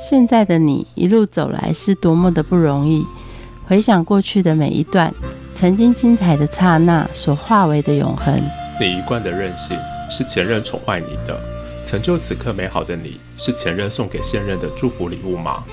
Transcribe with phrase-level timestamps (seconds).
[0.00, 3.04] 现在的你一路走来是多么的不容易。
[3.66, 5.12] 回想过去的每一段，
[5.52, 8.40] 曾经精彩的刹那所化为的永恒。
[8.80, 9.76] 你一贯的任性
[10.08, 11.36] 是前任宠坏你的，
[11.84, 15.64] 成就此刻美好的你是前任送给现任的祝福礼物吗？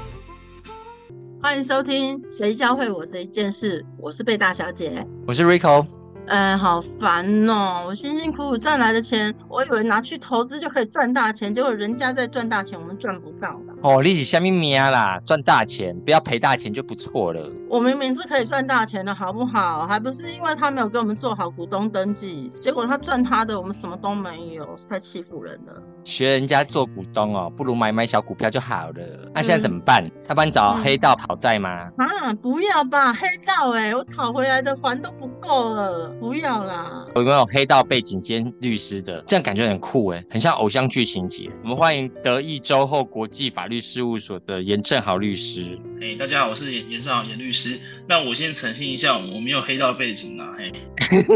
[1.39, 5.85] 欢迎收听《谁教会我的一件事》，我是贝大小姐，我是 Rico。
[6.27, 7.83] 嗯，好烦哦！
[7.85, 13.64] 我辛辛苦苦赚来的钱，我以为拿去投资就可以赚大钱，结果人家在赚大钱，我们赚不到的。
[13.85, 15.21] 哦，你是虾米命啦？
[15.27, 17.47] 赚大钱，不要赔大钱就不错了。
[17.69, 19.85] 我明明是可以赚大钱的，好不好？
[19.85, 25.83] 还不是因为他没有给我们做好股东登记，结果他赚他的，我们什么都没有，太欺负人了。
[26.03, 29.29] 学人家做股东哦，不如买买小股票就好了。
[29.35, 30.03] 那现在怎么办？
[30.27, 31.69] 他帮你找黑道讨债吗？
[31.97, 36.09] 啊，不要吧，黑道哎，我讨回来的还都不够了。
[36.19, 37.05] 不要啦！
[37.15, 39.21] 有没有黑道背景兼律师的？
[39.27, 41.49] 这样感觉很酷哎，很像偶像剧情节。
[41.63, 45.79] 我们欢迎德意周后国际法律事务所的严正豪律师。
[46.01, 47.79] 哎，大家好，我是严严正豪严律师。
[48.07, 50.55] 那我先澄清一下，我没有黑道背景啊。
[50.57, 50.71] 嘿，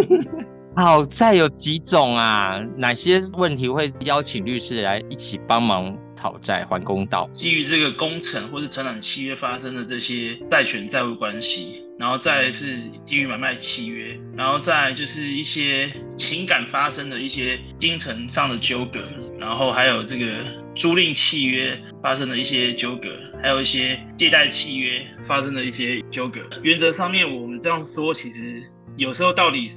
[0.75, 2.59] 好在有几种啊？
[2.77, 7.29] 哪些问题会邀请律师来一起帮忙讨债还公道？
[7.31, 11.85] 基于这个工程或是承揽契约发生的这些债权债务关系。
[11.99, 19.01] 然后再是基于买卖契约，然后再就是一些情感发生的一些精神上的纠葛，
[19.37, 20.25] 然后还有这个
[20.73, 23.09] 租赁契约发生的一些纠葛，
[23.41, 26.39] 还有一些借贷契约发生的一些纠葛。
[26.63, 28.63] 原则上面我们这样说，其实
[28.95, 29.75] 有时候到底是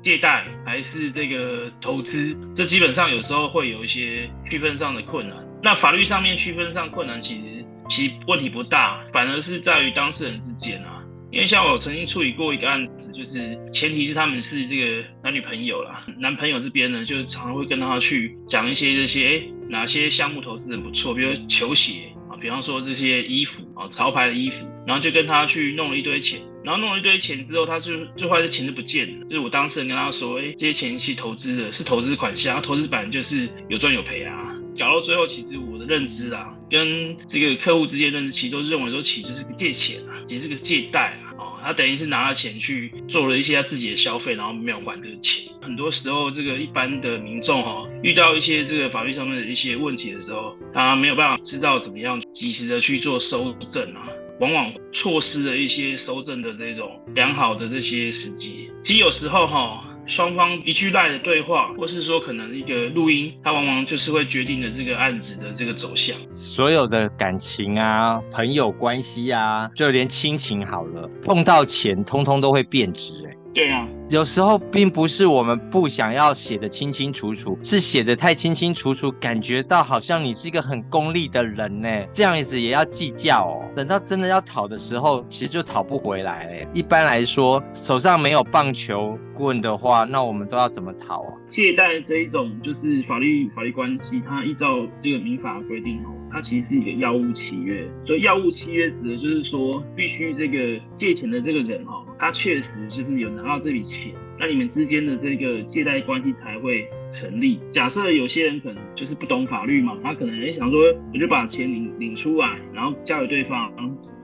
[0.00, 5.36] 借贷还是这个投资，这基本上有时候会有一些区分上的困难。
[5.64, 11.02] 那法律上面区分上困难，其实其实问题不大，反而是在于当事人之间啊。
[11.32, 34.54] 因为像我曾经处理过一个案子，就是前提是他们是这个男女朋友啦，男朋友这边呢，就是常常会跟他去讲一些这些，哎，哪些项目投资很不错，比如球鞋啊，比方说这些衣服啊，潮牌的衣服，然后就跟他去弄了一堆钱，然后弄了一堆钱之后，他就最后这钱就不见了，就是我当事人跟他说，哎，这些钱是投资的，是投资款项，投资版就是有赚有赔啊。
[34.74, 45.44] 讲到最后，其实我的认知啊，跟这个客户之间认知，其实都认为说，其实是个借钱啊，其实是个借贷啊，哦，他等于是拿了钱去做了一些他自己的消费，然后没有还这个钱。
[45.62, 54.08] 很多时候，这个一般的民众哈，遇到一些这个法律上面的一些问题的时候，他没有办法知道怎么样及时的去做收证啊，
[54.40, 58.70] 往往错失了一些收证的这种良好的这些时机。
[58.82, 59.84] 其实有时候哈。
[60.06, 66.16] 双方一句赖的对话，或是说可能一个录音，它往往就是会决定了这个案子的这个走向。
[66.30, 73.26] 所有的感情啊，朋友关系啊，就连亲情好了，碰到钱，通通都会变质。
[73.26, 73.88] 哎，对啊。
[74.10, 81.88] 有时候并不是我们不想要写的清清楚楚，是写的太清清楚楚，感觉到好像你是一个很功利的人呢。
[82.12, 83.64] 这样子也要计较哦。
[83.74, 86.68] 等到真的要讨的时候，其实就讨不回来哎。
[86.74, 91.32] 一般来说，手上没有棒球棍的话，那我们都要怎么讨啊？
[91.48, 97.88] 借贷这一种就是法律法律关系，它依照这个民法规定哦，它其实是一个要物契约。
[98.04, 104.14] 所以要物契约指的就是说，必须这个借钱的这个人哦，他确实就是有拿到这笔钱。
[104.38, 107.60] 那你们之间的这个借贷关系才会成立。
[107.70, 110.80] 假设有些人可能就是不懂法律嘛，他可能也想说，
[111.12, 113.70] 我就把钱领领出来，然后交给对方，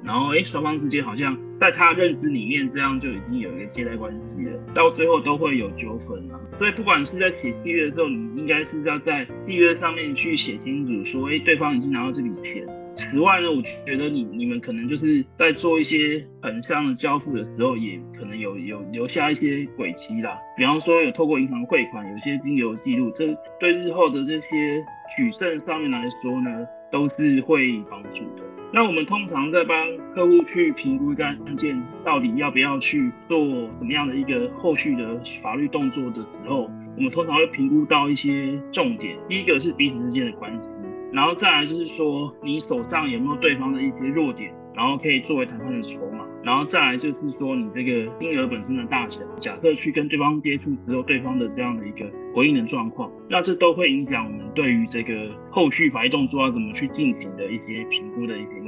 [0.03, 6.41] 然后哎，双方之间好像在他认知里面，这样就已经有一个借贷关系了，到最后都会有纠纷了。
[6.59, 12.66] 所以不管是在写契约的时候，你应该是要在契约上面去写清楚，说哎，对方已经拿到这笔钱。
[12.95, 20.39] 此外呢，我觉得你你们可能就是在做一些横向的交付的时候，也可能有有留下一些轨迹啦。
[20.56, 24.84] 比方说有透过银行汇款，有些金流记录，这对日后的这些
[25.17, 28.43] 取胜上面来说呢，都是会帮助的。
[28.73, 29.77] 那我们通常在帮
[30.15, 39.17] 客户去评估一个案件到底要不要去做什么样的一个后续的法律动作的时候，我们通常会评估到一些重点。
[39.28, 40.69] 第一个是彼此之间的关系。
[41.12, 46.25] 然后再来就是说，你手上有没有对方的一些弱点，然后可以作为谈判的筹码。
[46.42, 58.59] 然后再来就是说，你这个金额本身的大小，假设去跟对方接触之后，对方的这样的一个回应的状况，那这都会影响我们对于这个后续法律动作要怎么去进行的一些评估的一些。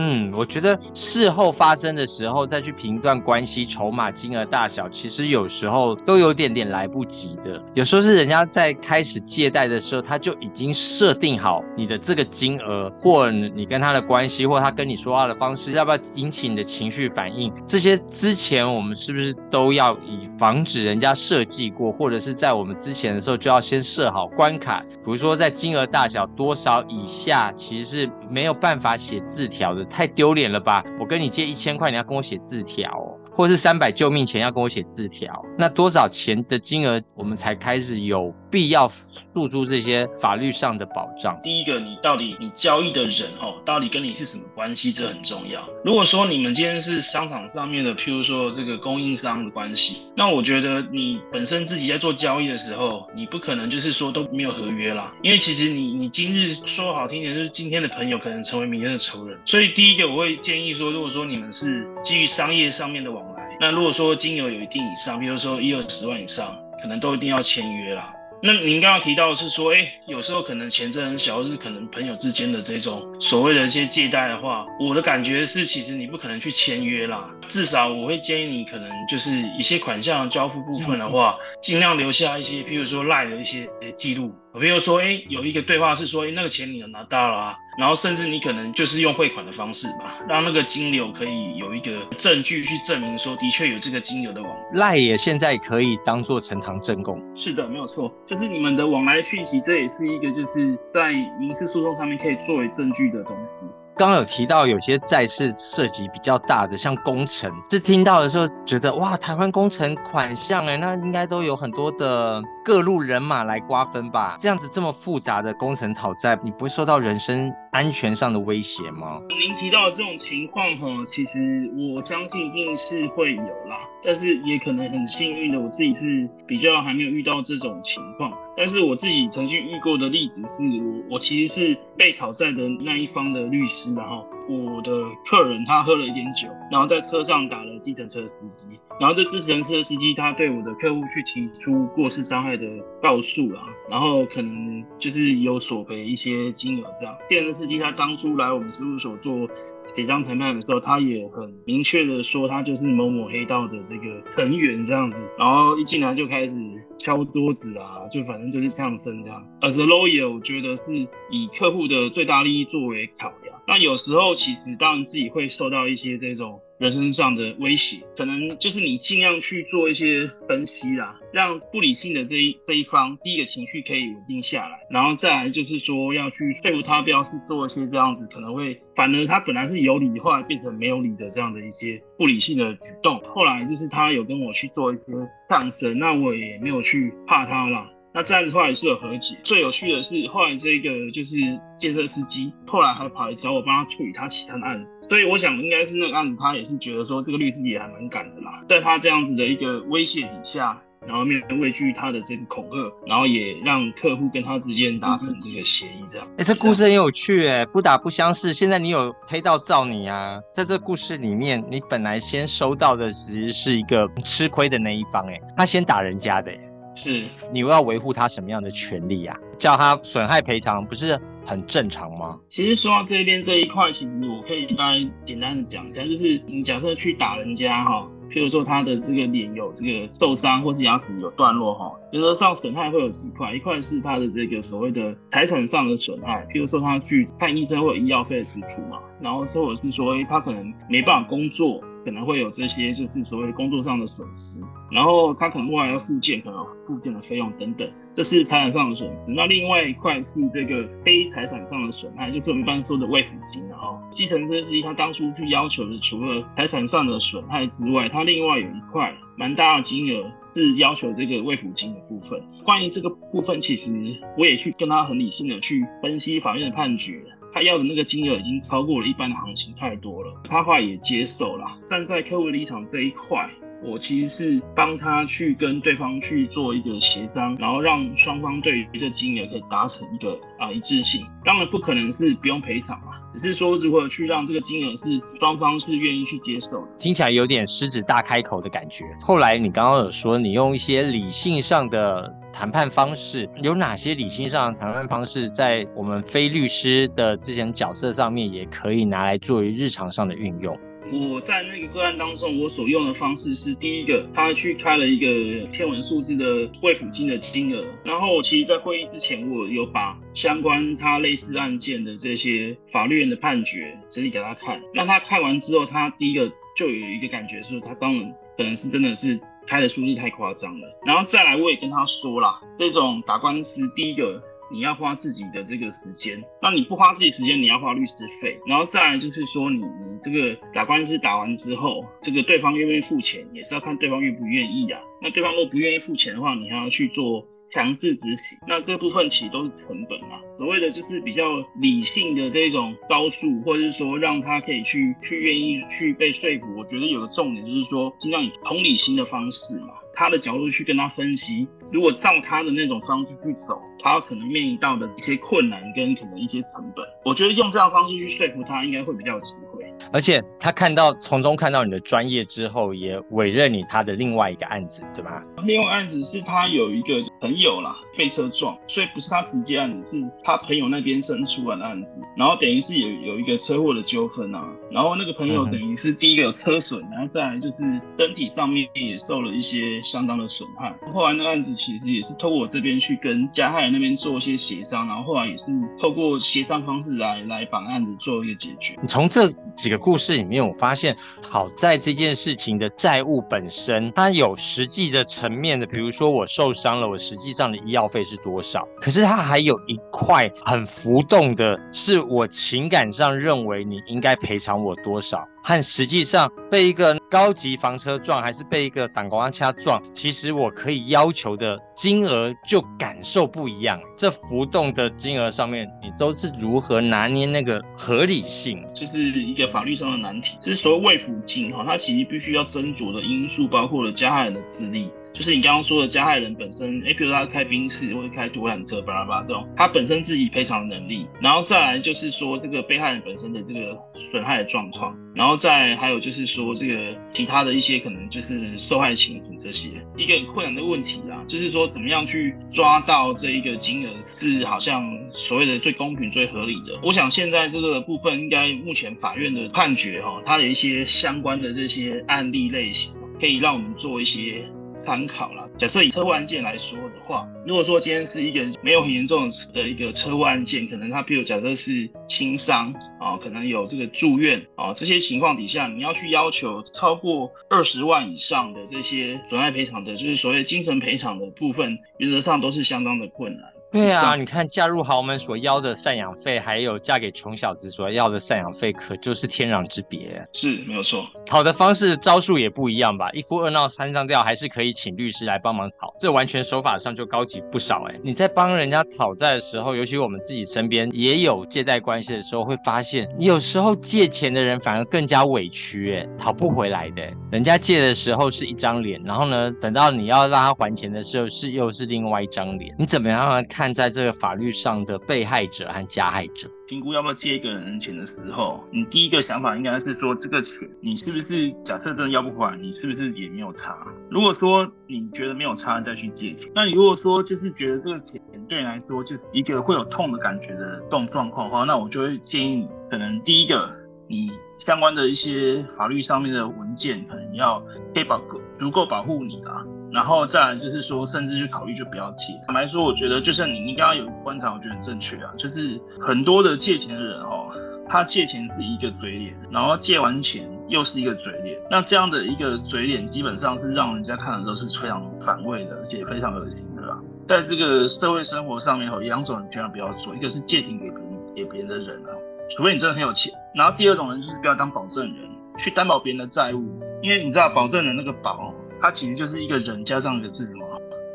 [0.00, 7.60] 嗯，我觉得事后发生的时候再去评断关系筹码金额大小，其实有时候都有点点来不及的。
[7.74, 29.87] 有时候是人家在开始借贷的时候，他就已经设定好你的这个金额，或你跟他的关系，或他跟你说话的方式，要不要引起你的情绪反应，这些之前我们是不是都要以防止人家设计过，或者是在我们之前的时候就要先设好关卡，比如说在金额大小多少以下，其实是没有办法写字条的。
[29.90, 30.84] 太丢脸了吧！
[31.00, 38.90] 我跟你借一千块，你要跟我写字条，或是三百救命钱要跟我写字条，那多少钱的金额，我们才开始有必要
[39.32, 41.38] 诉诸这些法律上的保障？
[41.40, 45.64] 第一个，你到底你交易的人哦，到底跟你是什么关系，这很重要。
[45.84, 59.68] 如果说你们今天是商场上面的，譬如说这个供应商的关系，那我觉得你本身自己在做交易的时候，你不可能就是说都没有合约啦，因为其实你你今日说好听点，就是今天的朋友可能成为明天的仇人，所以。
[59.78, 63.27] 第一个我会建议说，如果说你们是基于商业上面的往来，
[63.60, 68.14] 那如果说金额有一定以上，比如说一二十万以上，可能都一定要签约啦。
[68.40, 77.28] 那您刚刚提到是说，哎，有时候可能钱真很小，是可能朋友之间的这种所谓的一些借贷的话，我的感觉是，其实你不可能去签约啦。
[77.48, 84.32] 至少我会建议你，可能就是一些款项交付部分的话，尽量留下一些，譬如说赖的一些记录。
[84.58, 87.58] 比如说，哎，有一个对话是说，哎，那个钱你有拿到了啊？
[87.78, 94.56] 然后甚至你可能就是用汇款的方式吧，让那个金流可以有一个证据去证明说，的确有这个金流的往来。
[94.72, 97.22] 赖也现在可以当做呈堂证供。
[97.36, 103.66] 是的，没有错，就是你们的往来讯息，这也是一个就是在民事诉讼上面可以作为证据的东西。
[103.98, 114.36] 刚刚有提到有些债是涉及比较大的，像工程，这听到的时候觉得哇，台湾工程款项哎，那应该都有很多的各路人马来瓜分吧？
[114.38, 119.20] 这样子这么复杂的工程讨债，你不会受到人身安全上的威胁吗？
[119.28, 128.32] 您提到的这种情况哈，其实我相信一定是会有啦，但是也可能很幸运的，我自己是比较还没有遇到这种情况。
[128.56, 134.90] 但是我自己曾经遇过的例子是，我我其实是被讨债的那一方的律师，然后我的
[135.24, 142.66] 客人他喝了一点酒，然后在车上打了计程车司机，然后这计程车司机他对我的客户去提出过失伤害的
[143.02, 147.14] 告诉啦，然后可能就是有索赔一些金额这样。
[147.28, 149.48] 计程车司机他当初来我们事务所做。
[149.96, 156.54] 协商谈判的时候，他也很明确的说，他就是某某黑道的这个成员这样子，然后一进来就开始
[156.98, 159.42] 敲桌子啊，就反正就是呛声这样。
[159.62, 160.82] As a lawyer，我觉得是
[161.30, 163.47] 以客户的最大利益作为考量。
[163.68, 166.60] 那有时候其实当然自己会受到一些这种。
[166.78, 183.20] 人身上的威胁，可能就是你尽量去做一些分析啦，让不理性的这一这一方，第一个情绪可以稳定下来，然后再来就是说要去说服他不要去做一些这样子，可能会反而他本来是有理，后来变成没有理的这样的一些不理性的举动。
[183.34, 185.02] 后来就是他有跟我去做一些
[185.48, 187.90] 上升，那我也没有去怕他啦。
[188.14, 189.36] 那这样子后来是有和解。
[189.44, 191.36] 最有趣的是，后来这个就是
[191.76, 194.96] 建设司机，后来还跑来找我帮他处理他其他的案子。
[195.08, 198.62] 所以我想，应该是那个案子，他也是觉得说这个律师也还蛮敢的啦。
[198.68, 206.26] 在他这样子的一个威胁底下，然后面畏惧他的这个恐吓，然后也让客户跟他之间达成这个协议，这样。
[206.38, 208.52] 哎，这故事很有趣，哎，不打不相识。
[208.52, 210.40] 现在你有黑道罩你啊？
[210.52, 216.50] 在这故事里面，你本来先收到的其实是一个吃亏的那一方，哎，他先打人家的。
[216.98, 217.22] 是
[217.52, 219.36] 你要维护他什么样的权利啊？
[219.58, 222.38] 叫他损害赔偿不是很正常吗？
[222.48, 241.82] 其实说到这边这一块，其实我可以大概简单的讲一下，就是你假设去打人家哈，譬如说他的这个脸有这个受伤，或是牙齿有断落哈，原则上损害会有几块，一块是他的这个所谓的财产上的损害，譬如说他去看医生或医药费的支出嘛，然后或者是说他可能没办法工作。
[242.08, 244.56] 可能会有这些，就是所谓工作上的损失，
[244.90, 247.86] 然后他可能未来要复健，可能复健的费用等等，
[248.16, 249.24] 这是财产上的损失。
[249.28, 254.00] 那另外一块是这个非财产上的损害，就是我们一般说的慰抚金的哈。
[254.10, 262.42] 继承车司机他当初去要求的，除了财产上的损害之外，他另外有一块蛮大的金额是要求这个慰抚金的部分。
[262.64, 263.92] 关于这个部分，其实
[264.38, 267.22] 我也去跟他很理性的去分析法院的判决。
[267.52, 271.66] 他要的那个金额已经超过了一般的行情太多了，他话也接受了。
[271.88, 273.48] 站在客户立场这一块，
[273.82, 281.24] 我其实是帮他去跟对方去做一个协商，然后让双方对于这金额可以达成一个啊一致性。
[281.44, 285.04] 当然不可能是不用赔偿啊，只是说如何去让这个金额是
[285.38, 286.88] 双方是愿意去接受的。
[286.98, 289.04] 听起来有点狮子大开口的感觉。
[289.20, 300.76] 后来你刚刚有说你用一些理性上的谈判方式，有哪些理性上的谈判方式在我们非律师的之前角色上面也可以拿来作为日常上的运用？
[301.10, 314.80] 我在那个个案当中，我所用的方式是第一个，他去开了一个天文数字的慰抚金的金额，然后我其实，在会议之前，我有把相关他类似案件的这些法律人的判决整理给他看。
[314.92, 320.86] 那他看完之后，他第一个就有一个感觉是，他当然可能是真的是开的数字太夸张了。
[321.06, 324.42] 然后再来，我也跟他说了，这种打官司，第一个。
[324.70, 335.00] 你要花自己的这个时间，那你不花自己时间，你要花律师费，然后再来就是说，你你这个打官司打完之后，这个对方愿不愿意付钱，也是要看对方愿不愿意啊。
[335.22, 337.46] 那对方如果不愿意付钱的话，你还要去做。
[337.70, 340.40] 强制执行，那这部分其实都是成本啊。
[340.56, 341.44] 所谓的就是比较
[341.80, 346.66] 理性的这种招数，或者是说让他可以去去愿意去被说服。
[346.76, 351.68] 我觉得有个重点就是说，尽量以同理心的方式嘛，他的角度去跟他分析。
[351.90, 359.84] 如果照他的那种方式去走，他可能面临到的一些困难跟可能一些成本，我觉得用这样方式去说服他，应该会比较有机会。
[360.12, 365.42] 而且他看到从中看到你的专业之后，也委任你他的另外一个案子，对吧？
[365.64, 372.14] 另外案子是他有一个朋友啦被车撞，所以不是他直接案子，是他朋友那边生出来的案子。
[372.36, 377.76] 然后等于是有有一个车祸的纠纷啊，然后那个朋友等于是第一个有车损，然后再来就是
[378.18, 380.94] 身体上面也受了一些相当的损害。
[381.12, 385.66] 后来那个案子其实也是透过我这边去跟加害人那边做一些协商，然后后来也是
[386.00, 388.96] 透过协商方式来来把案子做一个解决。
[389.02, 391.16] 你从这几个故事里面，我发现
[391.48, 398.88] 好在这件事情的债务本身，它有实际的层面的，比如说我受伤了，我实际上的医药费是多少？
[399.00, 405.46] 可是它还有一块很浮动的，是我情感上认为你应该赔偿我多少。
[405.62, 414.00] 和实际上被一个高级房车撞，还是被一个挡光车撞，其实我可以要求的金额就感受不一样。
[414.16, 418.82] 这浮动的金额上面，你都是如何拿捏那个合理性？
[418.94, 420.56] 这是一个法律上的难题。
[420.62, 425.10] 就是所谓未抚金哈，它其实必须要斟酌的因素包括了加害人的智力。
[425.38, 433.96] 就是你刚刚说的加害人本身，哎，比如他开宾士或者开独揽车，巴拉巴拉这种，他本身自己赔偿能力，然后再来就是说这个被害人本身的这个
[434.32, 446.98] 损害的状况，然后再还有就是说这个其他的一些可能就是受害情形这些，一个很困难的问题啊，就是说怎么样去抓到这一个金额是好像所谓的最公平最合理的。
[447.00, 454.64] 我想现在这个部分应该目前法院的判决哈，它有一些相关的这些案例类型，可以让我们做一些。
[455.04, 455.68] 参考啦。
[455.78, 473.64] 假设以车祸案件来说的话，如果说今天是一个没有很严重的一个车祸案件，可能他比如假设是轻伤啊，可能有这个住院啊，这些情况底下，你要去要求超过二十万以上的这些损害赔偿的，就是所谓精神赔偿的部分，原则上都是相当的困难。
[473.90, 480.46] 对啊，你看嫁入豪门所要的赡养费，还有嫁给穷小子所要的赡养费，可就是天壤之别。
[480.52, 483.30] 是没有错，讨的方式招数也不一样吧？
[483.30, 488.14] 一哭二闹三上吊，还是可以请律师来帮忙讨，这完全手法上就高级不少哎。
[488.22, 497.22] 你在帮人家讨债的时候，尤其我们自己身边也有借贷关系的时候，会发现有时候借钱的人反而更加委屈哎，讨不回来的。
[497.50, 502.94] 人家借的时候是一张脸，然后呢，等到你要让他还钱的时候，是又是另外一张脸。
[502.98, 503.77] 你怎么样看？
[503.78, 513.96] 看在这个法律上的被害者和加害者评估要不要借一个人钱的时候，你第一个想法应该是说，这个钱你是不是假设真的要不还，你是不是也没有差？
[514.28, 516.68] 如果说你觉得没有差，再去借钱。
[516.74, 523.88] 那你如果说就是觉得这个钱对你来说就是一个会有痛的感觉的这种状况的话，那我就会建议你，可能第一个
[524.26, 524.50] 你
[524.88, 527.78] 相关的一些法律上面的文件，可能要
[528.14, 528.40] 可以保
[528.78, 529.84] 足够保护你啊。
[530.10, 532.44] 然后再来就是说，甚至去考虑就不要借。
[532.64, 535.52] 坦白说，我觉得就像你，你刚刚有观察，我觉得很正确啊。
[535.58, 537.66] 就是很多的借钱的人哦，
[538.08, 541.78] 他借钱是一个嘴脸，然后借完钱又是一个嘴脸。
[541.90, 547.18] 那这样的一个嘴脸，基本上是让人家看的都是非常反胃的，而且非常恶心的啦。
[547.44, 552.32] 在这个社会生活上面，有两种人千万不要做：一个是借钱给别人给别人的人啊，
[552.70, 558.74] 除非你真的很有钱；然后第二种人就是不要当保证人，去担保别人的债务，因为你知道保证人那个保。
[559.00, 560.84] 它其实就是一个人加上一个字么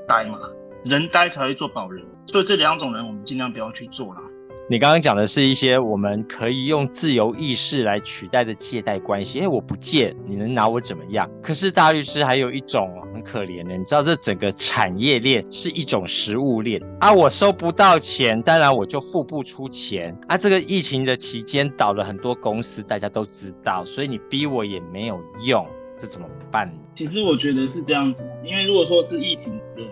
[0.06, 0.38] 呆嘛，
[0.84, 4.22] 人呆才会做保人，所以这两种人我们尽量不要去做啦。
[4.70, 11.30] 你刚刚讲的是一些我们可以用自由意识来取代的借贷关系，因为我不借，你能拿我怎么样？
[11.42, 20.38] 可是大律师还有一种很可怜的，你知道这整个产业链是一种食物链啊，我收不到钱，当然我就付不出钱啊。
[20.38, 25.68] 这个疫情的期间倒了很多公司，大家都知道，所以你逼我也没有用，
[25.98, 26.74] 这怎么办？
[26.96, 29.84] 其实我觉得是这样子，因为如果说是疫情的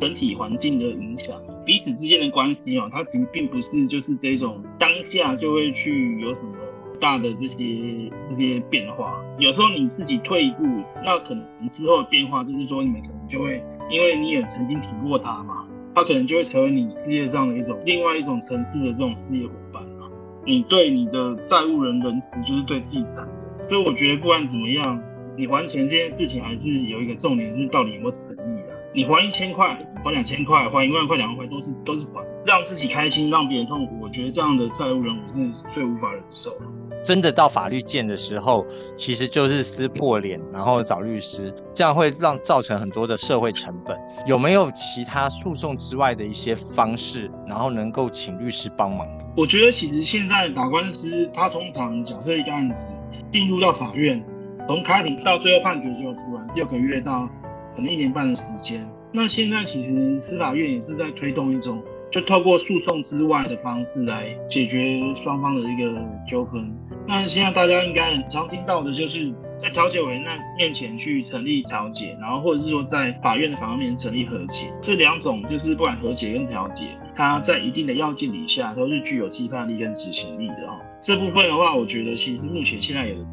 [0.00, 1.34] 整体环境的影响。
[1.64, 6.54] 彼此之间的关系哦，它其实并不是就是这种当下就会去有什么
[7.00, 9.22] 大的这些这些变化。
[9.38, 10.64] 有时候你自己退一步，
[11.04, 20.08] 那可能之后的变化就是说，你们可能就会因为你也曾经挺过他嘛，他可能就会成为你事业上的一种另外一种层次的这种事业伙伴啊。
[20.46, 23.26] 你对你的债务人仁慈，就是对自己的。
[23.68, 25.00] 所以我觉得不管怎么样，
[25.38, 28.63] 你还钱这件事情还是有一个重点，就是到底有没有诚意？
[28.94, 29.76] 你还一千块。
[30.04, 33.98] 还两千块，还一万块、两万块，都是都是还，让自己开心，让别人痛苦。
[34.02, 36.66] 我觉得这样的债务人，我是最无法忍受了。
[37.02, 38.66] 真的到法律见的时候，
[38.98, 43.98] 其实就是撕破脸，然后找律师，这样会让造成很多的社会成本。
[44.26, 49.08] 有没有其他诉讼之外的一些方式，然后能够请律师帮忙？
[49.38, 52.92] 我觉得其实现在打官司，他通常假设一个案子
[53.32, 54.22] 进入到法院，
[54.66, 57.26] 从开庭到最后判决就出来，六个月到
[57.74, 58.88] 可能一年半的时间。
[59.12, 66.74] 那现在其实司法院也是在推动一种，就透过诉讼之外的方式来解决双方的一个纠纷。
[67.06, 80.80] 那现在大家应该很常听到的就是在调解委员那面前去成立调解，然后或者是说在法院的法面前成立和解，这两种就是不管和解跟调解，它在一定的要件底下都是具有批判力跟执行力的哈。
[81.00, 83.26] 这部分的话，我觉得其实目前现在有的。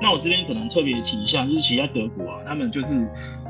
[0.00, 2.88] 那我这边可能特别提一下，就是其实在德国啊，他们就是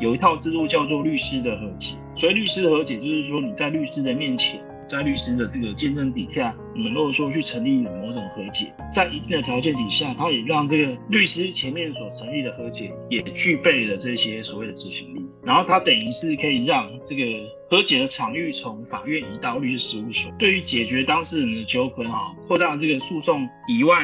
[0.01, 1.97] 有一套制度叫做律师的和解。
[2.15, 15.27] 所以律师的和解，就是说你在律师的面前，在律师的这个见证底下，你们如果说去成立某种和解，在一定的条件底下，他也让这个律师前面所成立的和解也具备了这些所谓的执行力。
[15.43, 17.23] 然后他等于是可以让这个
[17.69, 23.97] 和解的场域从法院移到律师事务所，对于解决当事人的纠纷啊，扩大这个诉讼以外。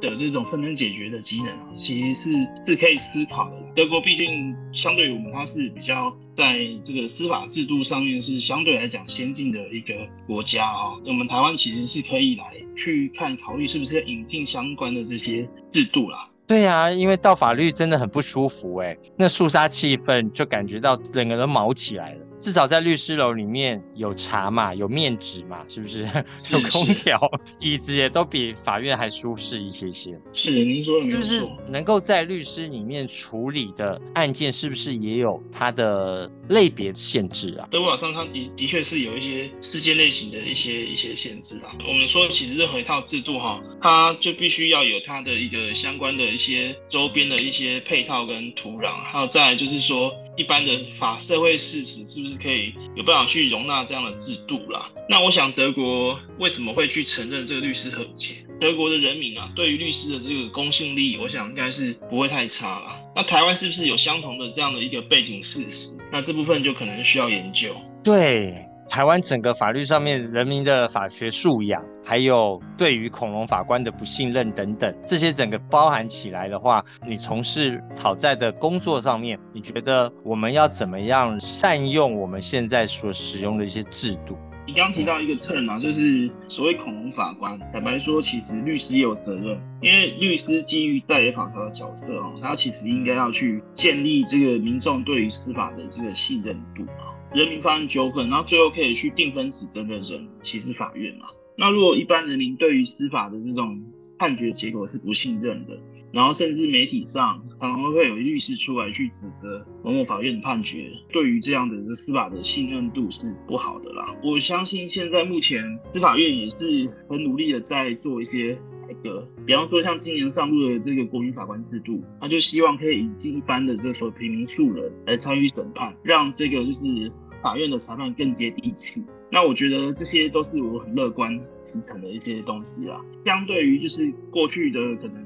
[0.00, 2.30] 的这种纷争解决的机能啊，其实是
[2.66, 3.56] 是可以思考的。
[3.74, 9.94] 德国毕竟相对于我们，它是比较在这个司法制度上面是相对来讲先进的一个
[10.26, 10.96] 国家啊。
[11.06, 12.44] 我们台湾其实是可以来
[12.76, 16.28] 去看考虑是不是引进相关的这些制度啦。
[16.46, 22.20] 对啊，因为到法律真的很不舒服哎，那肃杀气氛就感觉到整个人毛起来了。
[22.40, 26.04] 至少在律师楼里面有茶嘛，有面纸嘛，是不 是？
[26.50, 27.30] 有空调，
[27.60, 30.18] 椅子也都比法院还舒适一些些。
[30.32, 37.68] 是，您说的是不是能够在律师里面处理的案件，是不是也有它的类别限制啊？
[37.70, 41.76] 德国法上它的的确是有一些事件类型的一些一些限制啊。
[41.86, 52.34] 我们说，其实任何一套制度哈，它就必须要有它的一个相关的一些周边的一些配套跟土壤，还有再就是说，一般的法社会事实是不是？
[52.36, 54.90] 可以有办法去容纳这样的制度啦。
[55.06, 58.36] 那我想德国为什么会去承认这个律师和解？
[58.58, 62.98] 德国的人民啊，对于律师的这个公信力，我想应该是不会太差啦。
[63.14, 65.90] 那台湾是不是有相同的这样的一个背景事实？
[66.10, 67.76] 那这部分就可能需要研究。
[68.02, 68.64] 对。
[68.90, 84.36] 台湾整个法律上面人民的法学素养，还有对于恐龙法官的不信任等等，这些整个包含起来的话，你从事讨债的工作上面，你觉得我们要怎么样善用我们现在所使用的一些制度？
[84.70, 87.58] 你刚提到一个 term 啊，就是所谓恐龙法官。
[87.72, 97.10] 坦白说，其实律师也有责任，因为律师基于代理法条的角色哦，他其实应该要去建立这个民众对于司法的这个信任度啊。
[97.34, 101.26] 人民发生纠纷，然后最后可以去定分指责的人，其实法院嘛。
[101.56, 103.82] 那如果一般人民对于司法的这种
[104.20, 105.76] 判决结果是不信任的，
[106.12, 114.04] 然后甚至媒体上可能会有律师出来去指责某某法院的判决，对于这样的司法的信任度是不好的啦。
[114.24, 118.54] 我相信现在目前司法院也是很努力的在做一些
[118.88, 129.02] 改革，比方说像今年上路的这个国民法官制度，他就希望可以引进一般的这所平民素人来参与审判，让这个就是法院的裁判更接地气。
[129.30, 131.32] 那我觉得这些都是我很乐观
[131.70, 133.00] 形成的一些东西啦。
[133.24, 135.24] 相对于就是过去的可能。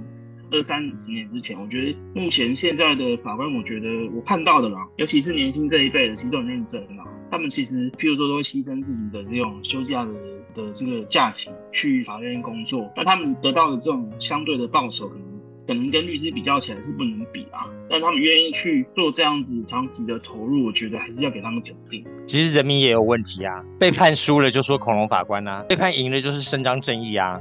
[0.51, 7.05] 二三十年之前，我觉得目前现在的法官，我觉得我看到的啦，尤其是年轻这一辈的，其实都很认真啦。
[7.31, 10.13] 他们其实，譬如说，都会牺牲自己的这种休假的
[10.55, 15.25] 的这个假期去法院工作，那他们得到的这种相对的报酬，可能
[15.67, 17.67] 可能跟律师比较起来是不能比啊。
[17.91, 22.05] 但他们愿意去做这样子长期的投入，我觉得还是要给他们肯定。
[22.27, 27.41] 其实人民也有问题啊，被判输了就说恐龙法官啊，被判赢了就是伸张正义啊，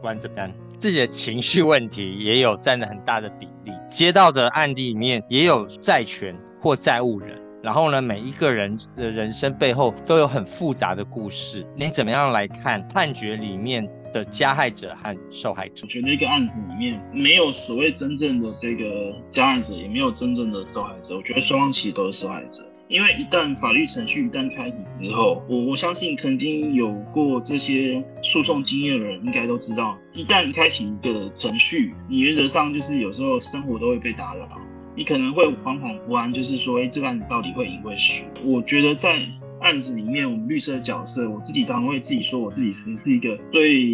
[0.00, 3.72] 不然怎么样，自己的情绪问题也有占了很大的比例。
[3.90, 7.40] 接到的案例里面也有债权或债务人。
[7.62, 11.66] 然后呢，每一个人的人生背后都有很复杂的故事。
[11.74, 15.80] 你怎么样来看判决里面的加害者和受害者？
[15.82, 21.16] 我觉得一个案子里面没有所谓真正的这个加害者，也没有真正的受害者。
[21.16, 34.48] 我觉得双方其实都是受害者，因为一旦法律程序一旦开启之后，我我相信曾经有过这些诉讼经验的人应该都知道，一旦开启一个程序，你原则上就是有时候生活都会被打扰。
[34.94, 38.22] 你可能会惶惶不安，就是说，哎，这个案子到底会赢会输？
[38.44, 39.20] 我觉得在
[39.60, 42.80] 案子里面，我们律师的角色，我自己当然会自己说，我自己是
[43.12, 43.84] 一个对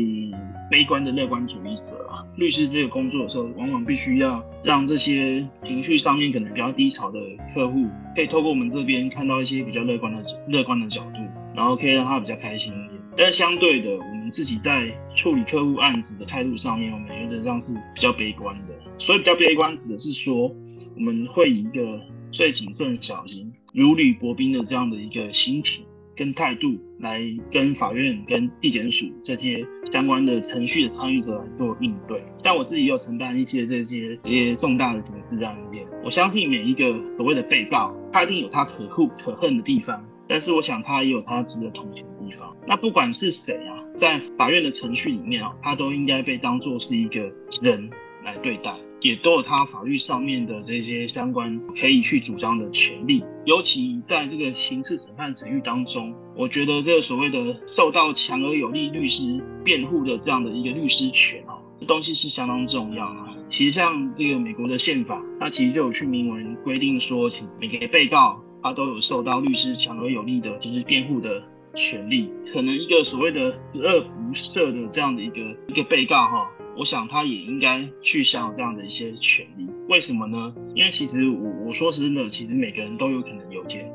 [0.72, 2.24] 悲观的乐观主义者啊。
[2.36, 7.20] 律师这个工作的时候，往往必须要让这些情绪上面可能比较低潮的
[7.52, 11.18] 客户，可以透过我们这边看到一些比较乐观的乐观的角度，
[11.54, 12.98] 然后可以让他比较开心一点。
[13.18, 18.72] 但是相对的，我们自己在处理客户案子的态度上面，我们原则上是比较悲观的。
[18.96, 20.50] 所以比较悲观指的是说。
[20.94, 21.98] 我们会以一个
[22.30, 25.82] 最谨慎小心、如履薄冰的这样的一个心情
[26.16, 27.20] 跟态度，来
[27.50, 32.22] 跟法院、跟地检署这些相关的程序的参与者来做应对。
[32.42, 42.56] 像我自己有承担一些这些这些重大的刑事案件，我相信每一个所谓的被告，他一定有他可恶可恨的地方，但是我想他也有他值得同情的地方。
[42.66, 47.90] 那不管是谁啊，在法院的程序里面啊，他都应该被当作是一个人
[48.24, 48.74] 来对待。
[49.00, 63.34] 也都有他法律上面的这些相关可以去主张的权利，尤其在这个刑事审判程序当中，我觉得这个所谓的受到强而有力律师辩护的这样的一个律师权哦，这东西是相当重要啊。
[63.50, 67.28] 其实像这个美国的宪法，它其实就有去明文规定说，
[67.60, 71.42] 每个被告他都有受到律师强而有力的就是辩护的
[71.74, 72.30] 权利。
[72.52, 76.48] 可能一个所谓的十恶不赦的这样的一个一个被告哈。
[76.76, 80.54] 我想他也应该去享有这样的一些权利，为什么呢？
[80.74, 83.90] 因为其实我我说真的，其实每个人都有可能有件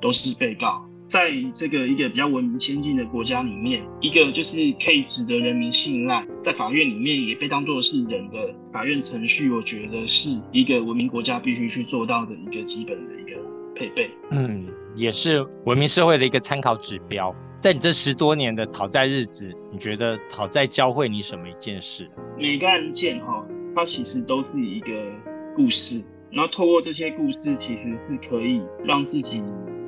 [0.00, 13.40] 都是被告，在这个一个比较文明先进的国家里面，一个就是可以值得人民信赖，在法院里面也被当作是人的法院程序，我觉得是一个文明国家必须去做到的一个基本的一个
[13.74, 14.10] 配备。
[14.30, 17.34] 嗯，也是文明社会的一个参考指标。
[17.60, 22.10] 在你这十多年的讨债日子，你觉得讨债教会你什么一件事？
[22.38, 23.46] 每个案件哈，
[23.76, 24.90] 它其实都是一个
[25.54, 29.42] 故事，然后透过这些故事，其实是可以让自己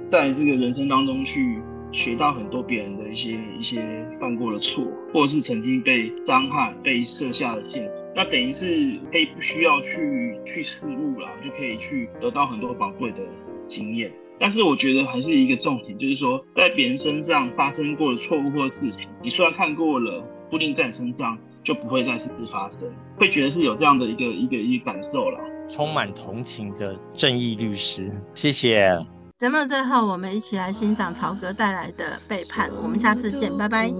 [0.04, 13.22] 在这个人生当中去学到很多别人的一些一些犯过的错，或者是曾经被伤害、被设下的陷阱，那等于是可以不需要去去事物了，就可以去得到很多宝贵的
[13.66, 14.12] 经验。
[14.42, 22.80] 但是我觉得还是一个重点，就是说在别人身上发生过的错误或事情，你虽然看过了，不一定在你身上就不会再次发生，
[23.16, 25.38] 会觉得是有这样的一个一个一个感受了。
[25.68, 28.98] 充满同情的正义律师，谢谢。
[29.38, 33.92] 节目最后，我们一起来欣赏曹格带来的《背叛》，我们下次见，拜拜。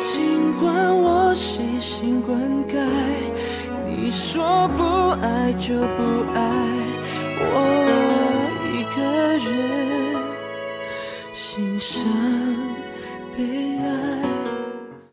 [0.00, 2.36] 尽管我细心灌
[2.68, 2.84] 溉，
[3.86, 4.82] 你说不
[5.24, 6.95] 爱就不爱。
[7.38, 7.42] 我
[8.72, 9.02] 一个
[9.38, 9.48] 人
[11.34, 12.02] 心伤
[13.36, 14.25] 悲哀